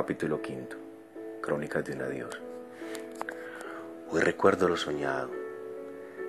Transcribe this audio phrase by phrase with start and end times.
[0.00, 0.78] Capítulo quinto.
[1.42, 2.40] Crónicas de un adiós.
[4.10, 5.28] Hoy recuerdo lo soñado,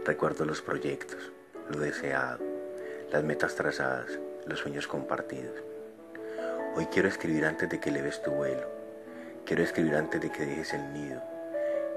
[0.03, 1.31] recuerdo los proyectos,
[1.69, 2.43] lo deseado,
[3.13, 5.55] las metas trazadas, los sueños compartidos.
[6.75, 8.67] Hoy quiero escribir antes de que leves tu vuelo,
[9.45, 11.21] quiero escribir antes de que dejes el nido,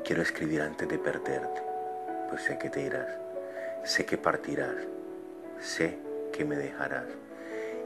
[0.04, 1.60] quiero escribir antes de perderte,
[2.30, 3.08] pues sé que te irás,
[3.82, 4.76] sé que partirás,
[5.58, 5.98] sé
[6.32, 7.08] que me dejarás.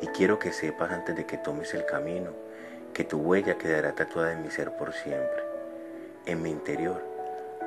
[0.03, 2.48] Y quiero que sepas antes de que tomes el camino,
[2.99, 5.41] que tu huella quedará tatuada en mi ser por siempre.
[6.27, 7.01] En mi interior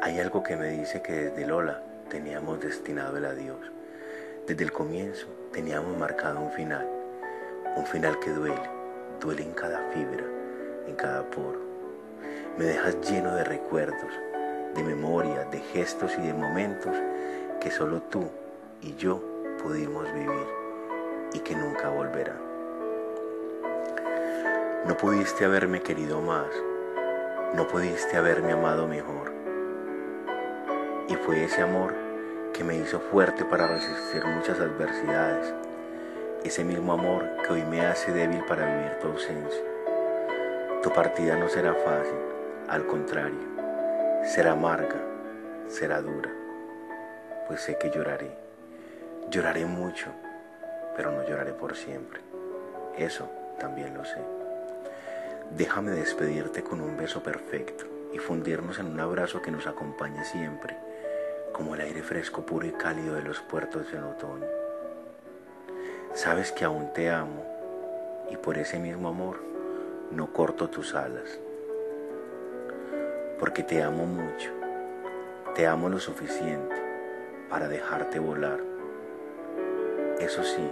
[0.01, 3.71] hay algo que me dice que desde Lola teníamos destinado el adiós.
[4.45, 6.85] Desde el comienzo teníamos marcado un final,
[7.77, 8.69] un final que duele,
[9.21, 10.25] duele en cada fibra,
[10.85, 11.61] en cada poro.
[12.57, 14.11] Me dejas lleno de recuerdos,
[14.75, 16.93] de memorias, de gestos y de momentos
[17.61, 18.29] que solo tú
[18.81, 19.23] y yo
[19.63, 20.47] pudimos vivir
[21.31, 22.50] y que nunca volverán.
[24.83, 26.47] No pudiste haberme querido más,
[27.53, 29.31] no pudiste haberme amado mejor.
[31.07, 31.93] Y fue ese amor
[32.51, 35.53] que me hizo fuerte para resistir muchas adversidades,
[36.43, 39.61] ese mismo amor que hoy me hace débil para vivir tu ausencia.
[40.81, 42.17] Tu partida no será fácil,
[42.67, 43.37] al contrario,
[44.23, 44.99] será amarga,
[45.67, 46.31] será dura,
[47.47, 48.31] pues sé que lloraré,
[49.29, 50.07] lloraré mucho,
[50.97, 52.19] pero no lloraré por siempre.
[52.97, 54.40] Eso también lo sé.
[55.57, 60.77] Déjame despedirte con un beso perfecto y fundirnos en un abrazo que nos acompañe siempre,
[61.51, 64.47] como el aire fresco, puro y cálido de los puertos en otoño.
[66.13, 67.45] Sabes que aún te amo
[68.31, 69.43] y por ese mismo amor
[70.09, 71.37] no corto tus alas,
[73.37, 74.51] porque te amo mucho,
[75.53, 76.75] te amo lo suficiente
[77.49, 78.61] para dejarte volar.
[80.17, 80.71] Eso sí,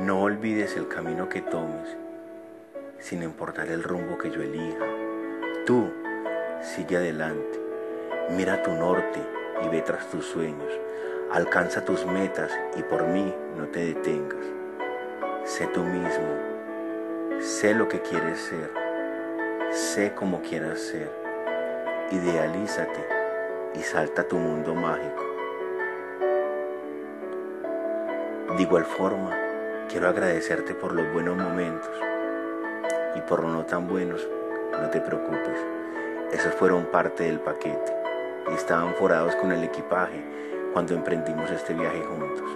[0.00, 2.01] no olvides el camino que tomes
[3.02, 4.86] sin importar el rumbo que yo elija.
[5.66, 5.90] Tú
[6.60, 7.60] sigue adelante,
[8.30, 9.20] mira tu norte
[9.64, 10.72] y ve tras tus sueños,
[11.32, 14.46] alcanza tus metas y por mí no te detengas.
[15.44, 18.70] Sé tú mismo, sé lo que quieres ser,
[19.72, 21.10] sé cómo quieras ser,
[22.12, 23.04] idealízate
[23.74, 25.24] y salta tu mundo mágico.
[28.56, 29.36] De igual forma,
[29.88, 32.11] quiero agradecerte por los buenos momentos
[33.14, 34.26] y por no tan buenos,
[34.72, 35.58] no te preocupes.
[36.32, 37.92] Esos fueron parte del paquete
[38.50, 40.24] y estaban forados con el equipaje
[40.72, 42.48] cuando emprendimos este viaje juntos.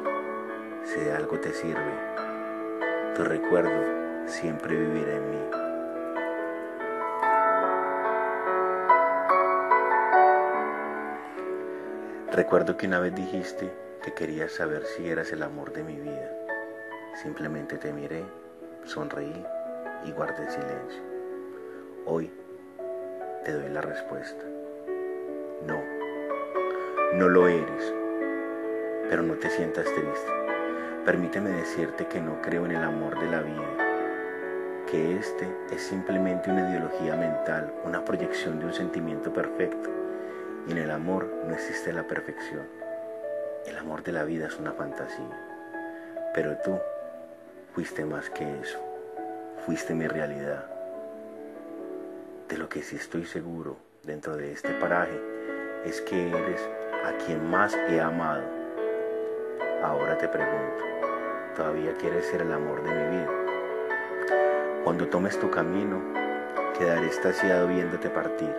[0.85, 1.93] Si de algo te sirve,
[3.15, 5.37] tu recuerdo siempre vivirá en mí.
[12.33, 16.31] Recuerdo que una vez dijiste que querías saber si eras el amor de mi vida.
[17.23, 18.25] Simplemente te miré,
[18.85, 19.45] sonreí
[20.05, 21.03] y guardé silencio.
[22.05, 22.31] Hoy
[23.45, 24.45] te doy la respuesta.
[25.67, 25.81] No,
[27.15, 27.95] no lo eres,
[29.09, 30.33] pero no te sientas triste.
[31.05, 36.51] Permíteme decirte que no creo en el amor de la vida, que este es simplemente
[36.51, 39.91] una ideología mental, una proyección de un sentimiento perfecto.
[40.69, 42.67] Y en el amor no existe la perfección.
[43.67, 45.39] El amor de la vida es una fantasía.
[46.35, 46.79] Pero tú
[47.73, 48.86] fuiste más que eso
[49.67, 50.65] fuiste mi realidad.
[52.49, 55.21] De lo que sí estoy seguro dentro de este paraje
[55.85, 56.61] es que eres
[57.05, 58.45] a quien más he amado.
[59.83, 60.85] Ahora te pregunto,
[61.57, 63.31] ¿todavía quieres ser el amor de mi vida?
[64.85, 66.01] Cuando tomes tu camino,
[66.79, 68.55] quedaré estasiado viéndote partir.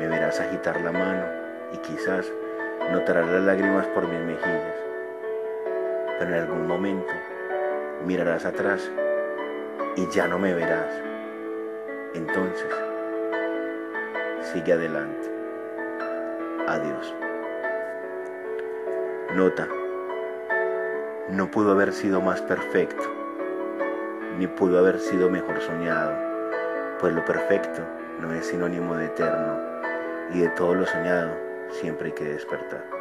[0.00, 1.26] Me verás agitar la mano
[1.72, 2.26] y quizás
[2.90, 4.74] notarás las lágrimas por mis mejillas.
[6.18, 7.12] Pero en algún momento
[8.04, 8.90] mirarás atrás
[10.00, 10.90] y ya no me verás.
[12.14, 12.66] Entonces,
[14.40, 15.30] sigue adelante.
[16.66, 17.14] Adiós.
[19.34, 19.68] Nota,
[21.28, 23.04] no pudo haber sido más perfecto,
[24.38, 26.16] ni pudo haber sido mejor soñado,
[26.98, 27.82] pues lo perfecto
[28.20, 29.58] no es sinónimo de eterno,
[30.32, 31.36] y de todo lo soñado
[31.70, 32.99] siempre hay que despertar.